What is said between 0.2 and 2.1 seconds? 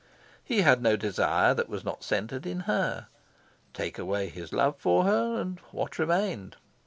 He had no desire that was not